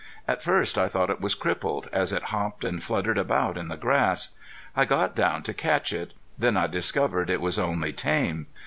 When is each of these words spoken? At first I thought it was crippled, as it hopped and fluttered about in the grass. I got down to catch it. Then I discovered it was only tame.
At 0.27 0.41
first 0.41 0.79
I 0.79 0.87
thought 0.87 1.11
it 1.11 1.21
was 1.21 1.35
crippled, 1.35 1.87
as 1.93 2.11
it 2.11 2.29
hopped 2.29 2.63
and 2.65 2.81
fluttered 2.81 3.19
about 3.19 3.55
in 3.55 3.67
the 3.67 3.77
grass. 3.77 4.29
I 4.75 4.83
got 4.83 5.15
down 5.15 5.43
to 5.43 5.53
catch 5.53 5.93
it. 5.93 6.13
Then 6.39 6.57
I 6.57 6.65
discovered 6.65 7.29
it 7.29 7.39
was 7.39 7.59
only 7.59 7.93
tame. 7.93 8.47